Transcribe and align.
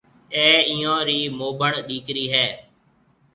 اَي 0.35 0.41
ايئيون 0.69 0.97
رِي 1.07 1.19
موڀڻ 1.37 1.71
ڏِيڪرِي 1.87 2.25
هيَ۔ 2.33 2.47